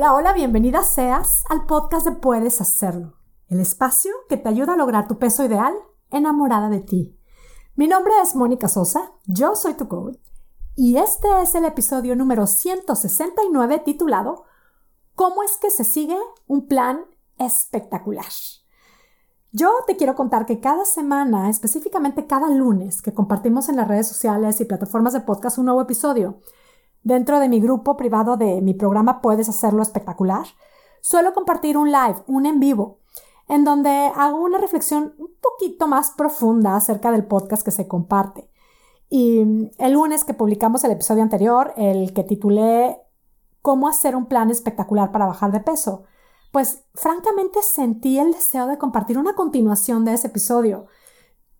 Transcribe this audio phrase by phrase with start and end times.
[0.00, 3.14] Hola, hola, bienvenida seas al podcast de Puedes Hacerlo,
[3.48, 5.74] el espacio que te ayuda a lograr tu peso ideal
[6.12, 7.18] enamorada de ti.
[7.74, 10.20] Mi nombre es Mónica Sosa, yo soy tu coach
[10.76, 14.44] y este es el episodio número 169 titulado
[15.16, 17.00] ¿Cómo es que se sigue un plan
[17.36, 18.30] espectacular?
[19.50, 24.06] Yo te quiero contar que cada semana, específicamente cada lunes, que compartimos en las redes
[24.06, 26.38] sociales y plataformas de podcast un nuevo episodio,
[27.02, 30.46] Dentro de mi grupo privado de mi programa Puedes hacerlo espectacular,
[31.00, 32.98] suelo compartir un live, un en vivo,
[33.48, 38.50] en donde hago una reflexión un poquito más profunda acerca del podcast que se comparte.
[39.08, 43.00] Y el lunes que publicamos el episodio anterior, el que titulé
[43.62, 46.04] ¿Cómo hacer un plan espectacular para bajar de peso?
[46.52, 50.86] Pues francamente sentí el deseo de compartir una continuación de ese episodio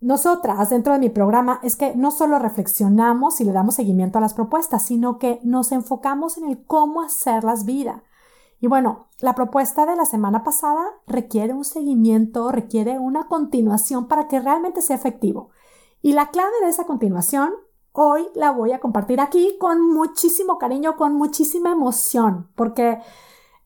[0.01, 4.21] nosotras, dentro de mi programa, es que no solo reflexionamos y le damos seguimiento a
[4.21, 8.05] las propuestas, sino que nos enfocamos en el cómo hacerlas vida.
[8.61, 14.29] Y bueno, la propuesta de la semana pasada requiere un seguimiento, requiere una continuación para
[14.29, 15.51] que realmente sea efectivo.
[16.01, 17.52] Y la clave de esa continuación,
[17.93, 23.01] hoy la voy a compartir aquí con muchísimo cariño, con muchísima emoción, porque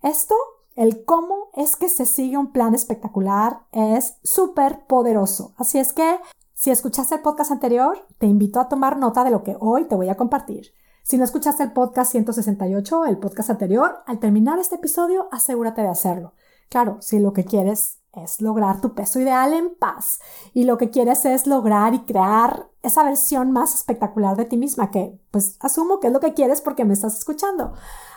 [0.03, 0.35] esto
[0.77, 5.55] el cómo es que se sigue un plan espectacular es súper poderoso.
[5.57, 6.19] Así es que
[6.55, 9.97] si escuchaste el podcast anterior, te invito a tomar nota de lo que hoy te
[9.97, 10.73] voy a compartir.
[11.03, 15.89] Si no escuchaste el podcast 168, el podcast anterior, al terminar este episodio, asegúrate de
[15.89, 16.35] hacerlo.
[16.69, 20.21] Claro, si lo que quieres es lograr tu peso ideal en paz
[20.53, 24.91] y lo que quieres es lograr y crear esa versión más espectacular de ti misma,
[24.91, 27.73] que pues asumo que es lo que quieres porque me estás escuchando.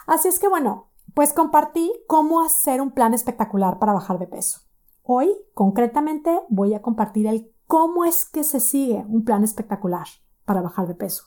[0.06, 4.60] Así es que bueno, pues compartí cómo hacer un plan espectacular para bajar de peso.
[5.02, 10.08] Hoy, concretamente, voy a compartir el cómo es que se sigue un plan espectacular
[10.44, 11.24] para bajar de peso.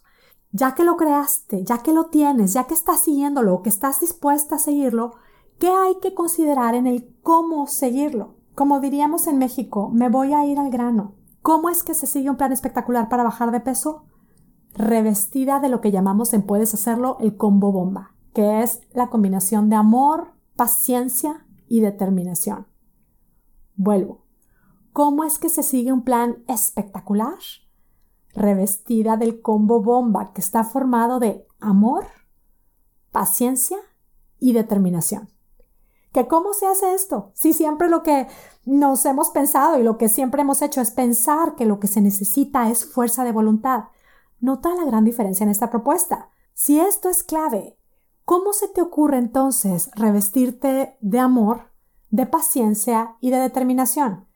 [0.53, 4.56] Ya que lo creaste, ya que lo tienes, ya que estás siguiéndolo, que estás dispuesta
[4.56, 5.14] a seguirlo,
[5.58, 8.36] ¿qué hay que considerar en el cómo seguirlo?
[8.55, 11.14] Como diríamos en México, me voy a ir al grano.
[11.41, 14.05] ¿Cómo es que se sigue un plan espectacular para bajar de peso?
[14.74, 19.68] Revestida de lo que llamamos en Puedes Hacerlo el combo bomba que es la combinación
[19.68, 22.68] de amor, paciencia y determinación.
[23.74, 24.26] Vuelvo.
[24.92, 27.40] ¿Cómo es que se sigue un plan espectacular?
[28.34, 32.04] Revestida del combo bomba que está formado de amor,
[33.10, 33.78] paciencia
[34.38, 35.30] y determinación.
[36.12, 37.32] ¿Que cómo se hace esto?
[37.34, 38.28] Si siempre lo que
[38.64, 42.00] nos hemos pensado y lo que siempre hemos hecho es pensar que lo que se
[42.00, 43.86] necesita es fuerza de voluntad.
[44.38, 46.30] Nota la gran diferencia en esta propuesta.
[46.55, 47.77] Si esto es clave,
[48.28, 51.70] ¿Cómo se te ocurre entonces revestirte de amor,
[52.11, 54.28] de paciencia y de determinación?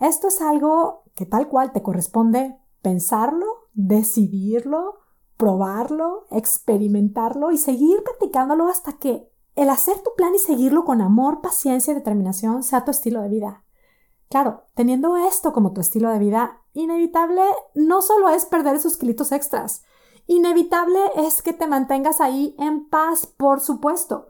[0.00, 3.44] Esto es algo que tal cual te corresponde pensarlo,
[3.74, 5.00] decidirlo,
[5.36, 11.42] probarlo, experimentarlo y seguir practicándolo hasta que el hacer tu plan y seguirlo con amor,
[11.42, 13.64] paciencia y determinación sea tu estilo de vida.
[14.30, 17.42] Claro, teniendo esto como tu estilo de vida, inevitable
[17.74, 19.82] no solo es perder esos kilitos extras,
[20.26, 24.28] Inevitable es que te mantengas ahí en paz, por supuesto.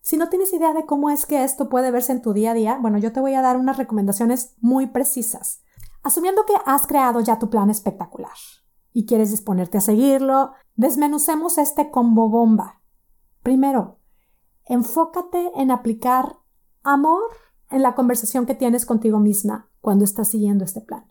[0.00, 2.54] Si no tienes idea de cómo es que esto puede verse en tu día a
[2.54, 5.62] día, bueno, yo te voy a dar unas recomendaciones muy precisas.
[6.02, 8.36] Asumiendo que has creado ya tu plan espectacular
[8.92, 12.82] y quieres disponerte a seguirlo, desmenucemos este combo bomba.
[13.42, 13.98] Primero,
[14.64, 16.38] enfócate en aplicar
[16.82, 17.22] amor
[17.70, 21.10] en la conversación que tienes contigo misma cuando estás siguiendo este plan.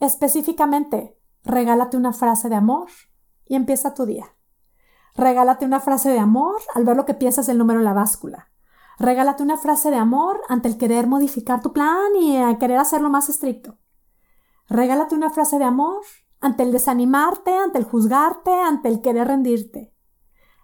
[0.00, 2.88] Específicamente, regálate una frase de amor
[3.52, 4.34] y empieza tu día.
[5.14, 8.48] Regálate una frase de amor al ver lo que piensas del número en la báscula.
[8.98, 13.10] Regálate una frase de amor ante el querer modificar tu plan y a querer hacerlo
[13.10, 13.76] más estricto.
[14.70, 16.00] Regálate una frase de amor
[16.40, 19.94] ante el desanimarte, ante el juzgarte, ante el querer rendirte.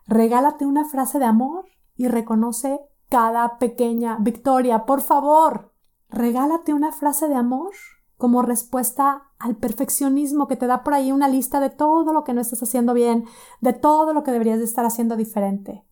[0.07, 5.75] Regálate una frase de amor y reconoce cada pequeña victoria, por favor.
[6.09, 7.73] Regálate una frase de amor
[8.19, 12.35] como respuesta al perfeccionismo que te da por ahí una lista de todo lo que
[12.35, 13.25] no estás haciendo bien,
[13.61, 15.85] de todo lo que deberías de estar haciendo diferente.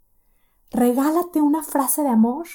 [0.70, 2.47] Regálate una frase de amor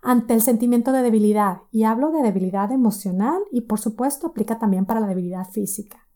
[0.00, 4.86] ante el sentimiento de debilidad, y hablo de debilidad emocional y por supuesto aplica también
[4.86, 6.06] para la debilidad física.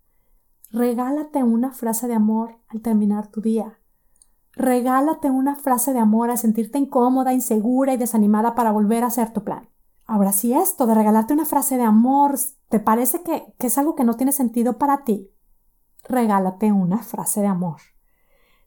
[0.71, 3.81] Regálate una frase de amor al terminar tu día.
[4.53, 9.33] Regálate una frase de amor al sentirte incómoda, insegura y desanimada para volver a hacer
[9.33, 9.70] tu plan.
[10.13, 12.35] Ahora, si esto de regalarte una frase de amor
[12.69, 15.31] te parece que, que es algo que no tiene sentido para ti,
[16.03, 17.77] regálate una frase de amor.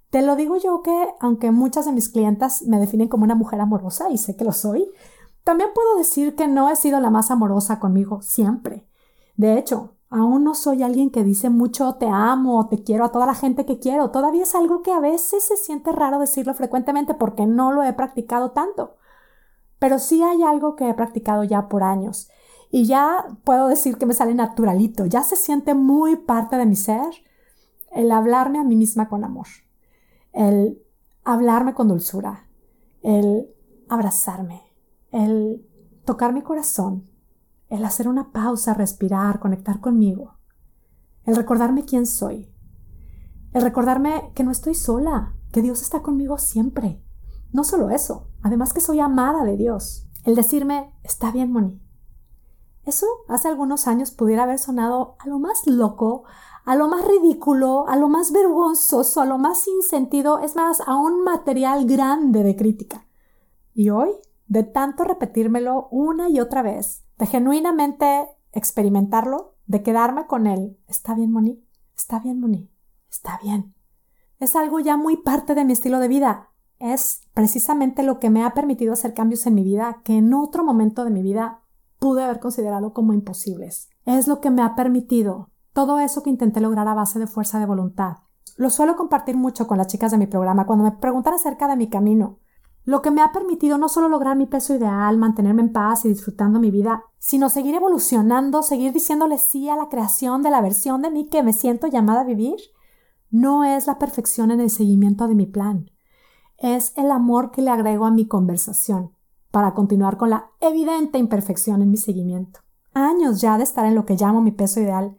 [0.10, 3.60] Te lo digo yo que, aunque muchas de mis clientas me definen como una mujer
[3.60, 4.90] amorosa, y sé que lo soy,
[5.44, 8.88] también puedo decir que no he sido la más amorosa conmigo siempre.
[9.36, 13.25] De hecho, aún no soy alguien que dice mucho te amo te quiero a toda
[13.25, 14.12] la gente que quiero.
[14.12, 17.92] Todavía es algo que a veces se siente raro decirlo frecuentemente porque no lo he
[17.92, 18.95] practicado tanto.
[19.83, 22.30] Pero sí hay algo que he practicado ya por años.
[22.71, 26.77] Y ya puedo decir que me sale naturalito, ya se siente muy parte de mi
[26.77, 27.13] ser
[27.91, 29.47] el hablarme a mí misma con amor,
[30.31, 30.81] el
[31.25, 32.47] hablarme con dulzura,
[33.01, 33.53] el
[33.89, 34.62] abrazarme,
[35.12, 35.68] el
[36.06, 37.09] tocar mi corazón,
[37.68, 40.38] el hacer una pausa, respirar, conectar conmigo,
[41.25, 42.50] el recordarme quién soy,
[43.51, 47.03] el recordarme que no estoy sola, que Dios está conmigo siempre.
[47.51, 50.07] No solo eso, además que soy amada de Dios.
[50.24, 51.81] El decirme, está bien, Moni.
[52.86, 56.25] Eso hace algunos años pudiera haber sonado a lo más loco,
[56.66, 60.81] a lo más ridículo, a lo más vergonzoso, a lo más sin sentido, es más,
[60.86, 63.06] a un material grande de crítica.
[63.74, 64.12] Y hoy,
[64.48, 71.16] de tanto repetírmelo una y otra vez, de genuinamente experimentarlo, de quedarme con él, está
[71.16, 71.63] bien, Moni,
[71.95, 72.69] está bien, Moni,
[73.10, 73.74] está bien.
[74.40, 76.50] Es algo ya muy parte de mi estilo de vida.
[76.80, 80.63] Es precisamente lo que me ha permitido hacer cambios en mi vida que en otro
[80.63, 81.62] momento de mi vida
[82.00, 83.89] pude haber considerado como imposibles.
[84.06, 87.59] Es lo que me ha permitido todo eso que intenté lograr a base de fuerza
[87.59, 88.18] de voluntad.
[88.57, 91.75] Lo suelo compartir mucho con las chicas de mi programa cuando me preguntan acerca de
[91.75, 92.39] mi camino.
[92.85, 96.09] Lo que me ha permitido no solo lograr mi peso ideal, mantenerme en paz y
[96.09, 101.01] disfrutando mi vida, sino seguir evolucionando, seguir diciéndole sí a la creación de la versión
[101.01, 102.57] de mí que me siento llamada a vivir,
[103.31, 105.93] no es la perfección en el seguimiento de mi plan.
[106.63, 109.12] Es el amor que le agrego a mi conversación
[109.51, 112.62] para continuar con la evidente imperfección en mi seguimiento.
[112.95, 115.15] Años ya de estar en lo que llamo mi peso ideal,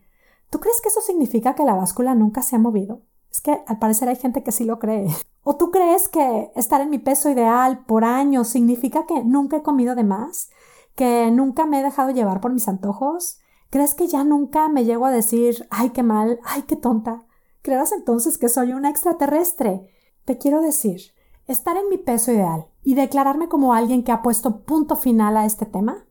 [0.54, 3.02] ¿Tú crees que eso significa que la báscula nunca se ha movido?
[3.28, 5.08] Es que al parecer hay gente que sí lo cree.
[5.42, 9.62] ¿O tú crees que estar en mi peso ideal por años significa que nunca he
[9.64, 10.50] comido de más?
[10.94, 13.40] ¿Que nunca me he dejado llevar por mis antojos?
[13.68, 17.26] ¿Crees que ya nunca me llego a decir, ay, qué mal, ay, qué tonta?
[17.60, 19.88] ¿Creerás entonces que soy una extraterrestre?
[20.24, 21.00] Te quiero decir,
[21.46, 25.44] estar en mi peso ideal y declararme como alguien que ha puesto punto final a
[25.44, 26.06] este tema,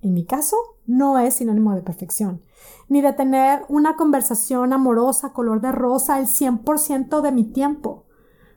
[0.00, 0.56] en mi caso,
[0.86, 2.42] no es sinónimo de perfección
[2.88, 8.04] ni de tener una conversación amorosa color de rosa el 100% de mi tiempo.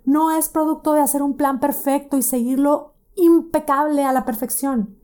[0.04, 4.98] No es producto de hacer un plan perfecto y seguirlo impecable a la perfección.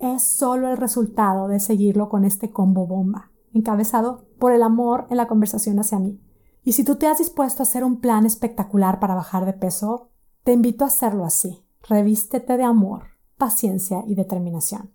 [0.00, 5.16] Es solo el resultado de seguirlo con este combo bomba, encabezado por el amor en
[5.16, 6.20] la conversación hacia mí.
[6.64, 10.10] Y si tú te has dispuesto a hacer un plan espectacular para bajar de peso,
[10.44, 11.64] te invito a hacerlo así.
[11.88, 13.04] Revístete de amor,
[13.36, 14.92] paciencia y determinación.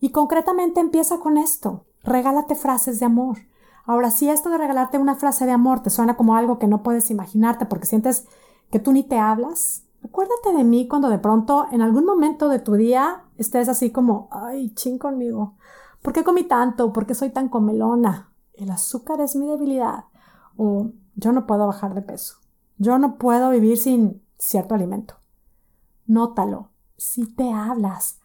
[0.00, 3.38] Y concretamente empieza con esto regálate frases de amor.
[3.84, 6.82] Ahora, si esto de regalarte una frase de amor te suena como algo que no
[6.82, 8.26] puedes imaginarte porque sientes
[8.70, 12.58] que tú ni te hablas, acuérdate de mí cuando de pronto en algún momento de
[12.58, 15.54] tu día estés así como, ay, ching conmigo.
[16.00, 16.92] ¿Por qué comí tanto?
[16.92, 18.32] ¿Por qué soy tan comelona?
[18.54, 20.04] El azúcar es mi debilidad.
[20.56, 22.36] O yo no puedo bajar de peso.
[22.78, 25.14] Yo no puedo vivir sin cierto alimento.
[26.06, 26.70] Nótalo.
[26.96, 28.18] Si te hablas.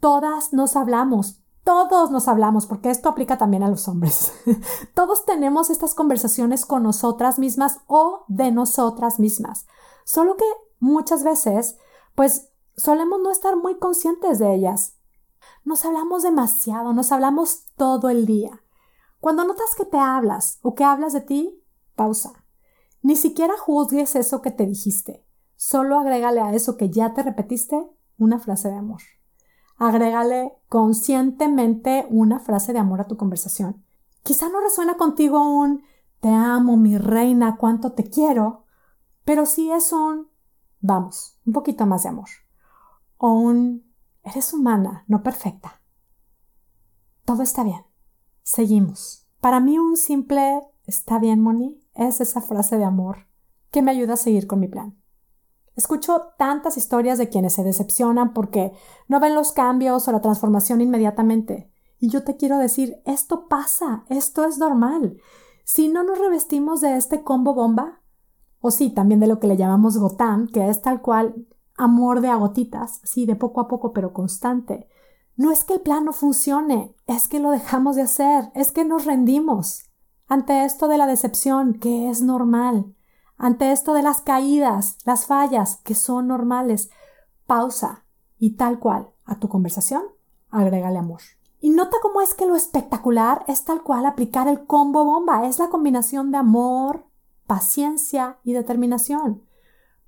[0.00, 1.42] Todas nos hablamos.
[1.62, 4.32] Todos nos hablamos, porque esto aplica también a los hombres.
[4.94, 9.66] Todos tenemos estas conversaciones con nosotras mismas o de nosotras mismas.
[10.04, 10.44] Solo que
[10.80, 11.76] muchas veces,
[12.14, 14.96] pues, solemos no estar muy conscientes de ellas.
[15.64, 18.62] Nos hablamos demasiado, nos hablamos todo el día.
[19.20, 21.62] Cuando notas que te hablas o que hablas de ti,
[21.94, 22.32] pausa.
[23.02, 25.29] Ni siquiera juzgues eso que te dijiste.
[25.62, 27.86] Solo agrégale a eso que ya te repetiste
[28.16, 29.02] una frase de amor.
[29.76, 33.84] Agrégale conscientemente una frase de amor a tu conversación.
[34.22, 35.82] Quizá no resuena contigo un
[36.20, 38.64] te amo, mi reina, cuánto te quiero,
[39.26, 40.30] pero sí es un
[40.80, 42.30] vamos, un poquito más de amor.
[43.18, 43.84] O un
[44.22, 45.82] eres humana, no perfecta.
[47.26, 47.84] Todo está bien.
[48.42, 49.28] Seguimos.
[49.42, 53.26] Para mí un simple está bien, Moni, es esa frase de amor
[53.70, 54.96] que me ayuda a seguir con mi plan.
[55.80, 58.74] Escucho tantas historias de quienes se decepcionan porque
[59.08, 61.72] no ven los cambios o la transformación inmediatamente.
[61.98, 65.16] Y yo te quiero decir, esto pasa, esto es normal.
[65.64, 68.02] Si no nos revestimos de este combo bomba,
[68.60, 71.46] o sí, también de lo que le llamamos gotán, que es tal cual
[71.78, 74.86] amor de agotitas, sí, de poco a poco, pero constante.
[75.34, 78.84] No es que el plan no funcione, es que lo dejamos de hacer, es que
[78.84, 79.84] nos rendimos.
[80.28, 82.94] Ante esto de la decepción, que es normal,
[83.42, 86.90] ante esto de las caídas, las fallas, que son normales,
[87.46, 88.04] pausa
[88.38, 90.02] y tal cual a tu conversación,
[90.50, 91.22] agrégale amor.
[91.58, 95.58] Y nota cómo es que lo espectacular es tal cual aplicar el combo bomba, es
[95.58, 97.06] la combinación de amor,
[97.46, 99.42] paciencia y determinación.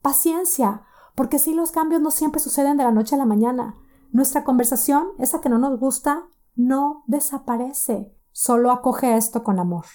[0.02, 0.82] Paciencia,
[1.14, 3.76] porque si los cambios no siempre suceden de la noche a la mañana.
[4.10, 6.24] Nuestra conversación, esa que no nos gusta,
[6.54, 8.14] no desaparece.
[8.32, 9.86] Solo acoge esto con amor,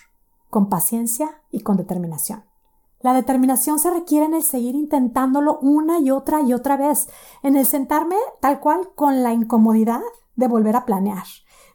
[0.50, 2.44] con paciencia y con determinación.
[3.00, 7.08] La determinación se requiere en el seguir intentándolo una y otra y otra vez,
[7.44, 10.02] en el sentarme tal cual con la incomodidad
[10.36, 11.26] de volver a planear,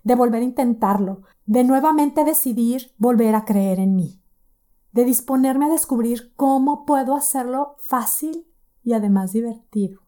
[0.02, 4.20] de volver a intentarlo, de nuevamente decidir volver a creer en mí,
[4.92, 8.46] de disponerme a descubrir cómo puedo hacerlo fácil
[8.82, 10.00] y además divertido.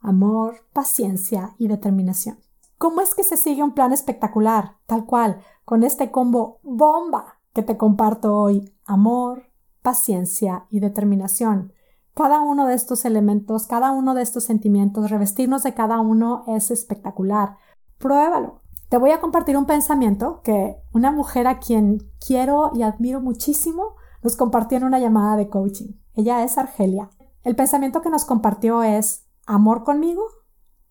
[0.00, 2.38] Amor, paciencia y determinación.
[2.78, 7.62] ¿Cómo es que se sigue un plan espectacular, tal cual, con este combo bomba que
[7.62, 8.72] te comparto hoy?
[8.86, 9.49] Amor,
[9.82, 11.72] paciencia y determinación.
[12.14, 16.70] Cada uno de estos elementos, cada uno de estos sentimientos, revestirnos de cada uno es
[16.70, 17.56] espectacular.
[17.98, 18.60] Pruébalo.
[18.88, 23.94] Te voy a compartir un pensamiento que una mujer a quien quiero y admiro muchísimo
[24.22, 25.92] nos compartió en una llamada de coaching.
[26.14, 27.08] Ella es Argelia.
[27.42, 30.22] El pensamiento que nos compartió es amor conmigo,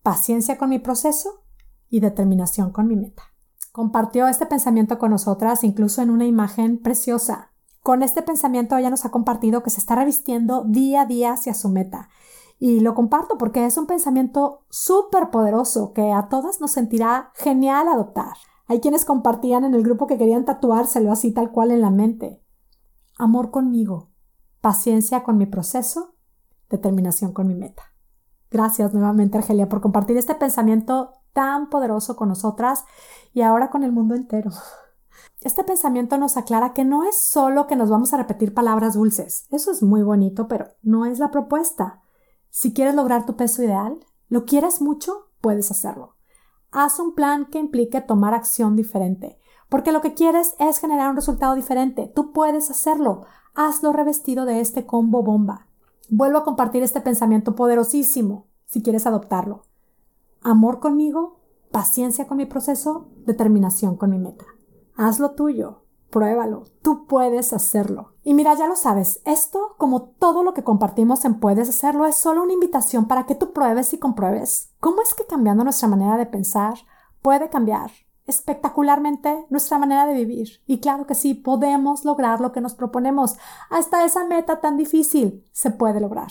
[0.02, 1.44] paciencia con mi proceso
[1.88, 3.22] y determinación con mi meta.
[3.70, 7.49] Compartió este pensamiento con nosotras incluso en una imagen preciosa
[7.82, 11.54] con este pensamiento ella nos ha compartido que se está revistiendo día a día hacia
[11.54, 12.08] su meta.
[12.58, 17.88] Y lo comparto porque es un pensamiento súper poderoso que a todas nos sentirá genial
[17.88, 18.34] adoptar.
[18.66, 22.44] Hay quienes compartían en el grupo que querían tatuárselo así tal cual en la mente.
[23.18, 24.10] Amor conmigo,
[24.60, 26.14] paciencia con mi proceso,
[26.68, 27.82] determinación con mi meta.
[28.50, 32.84] Gracias nuevamente, Argelia, por compartir este pensamiento tan poderoso con nosotras
[33.32, 34.50] y ahora con el mundo entero.
[35.40, 39.46] Este pensamiento nos aclara que no es solo que nos vamos a repetir palabras dulces.
[39.50, 42.02] Eso es muy bonito, pero no es la propuesta.
[42.50, 46.16] Si quieres lograr tu peso ideal, lo quieres mucho, puedes hacerlo.
[46.72, 49.38] Haz un plan que implique tomar acción diferente,
[49.68, 52.10] porque lo que quieres es generar un resultado diferente.
[52.14, 53.26] Tú puedes hacerlo.
[53.54, 55.66] Hazlo revestido de este combo bomba.
[56.08, 59.62] Vuelvo a compartir este pensamiento poderosísimo, si quieres adoptarlo.
[60.42, 61.40] Amor conmigo,
[61.70, 64.44] paciencia con mi proceso, determinación con mi meta.
[65.02, 68.12] Hazlo tuyo, pruébalo, tú puedes hacerlo.
[68.22, 72.16] Y mira, ya lo sabes, esto, como todo lo que compartimos en Puedes hacerlo, es
[72.16, 76.18] solo una invitación para que tú pruebes y compruebes cómo es que cambiando nuestra manera
[76.18, 76.74] de pensar
[77.22, 77.90] puede cambiar
[78.26, 80.60] espectacularmente nuestra manera de vivir.
[80.66, 83.38] Y claro que sí, podemos lograr lo que nos proponemos.
[83.70, 86.30] Hasta esa meta tan difícil se puede lograr.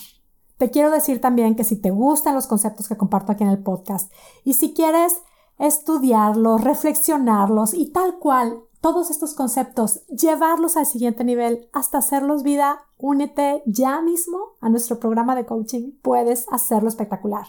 [0.57, 3.63] Te quiero decir también que si te gustan los conceptos que comparto aquí en el
[3.63, 5.23] podcast y si quieres
[5.59, 12.85] estudiarlos, reflexionarlos y tal cual todos estos conceptos, llevarlos al siguiente nivel hasta hacerlos vida,
[12.97, 15.91] únete ya mismo a nuestro programa de coaching.
[16.01, 17.45] Puedes hacerlo espectacular.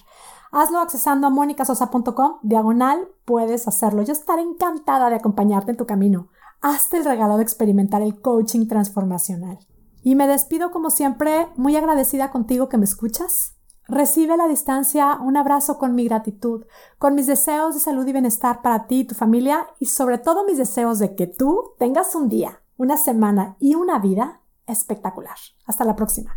[0.51, 4.03] Hazlo accesando a monicasosa.com, diagonal, puedes hacerlo.
[4.03, 6.29] Yo estaré encantada de acompañarte en tu camino.
[6.61, 9.61] Hazte el regalo de experimentar el coaching transformacional.
[10.03, 13.55] Y me despido como siempre, muy agradecida contigo que me escuchas.
[13.91, 16.65] Recibe a la distancia un abrazo con mi gratitud,
[16.99, 20.45] con mis deseos de salud y bienestar para ti y tu familia y sobre todo
[20.45, 25.37] mis deseos de que tú tengas un día, una semana y una vida espectacular.
[25.67, 26.37] Hasta la próxima.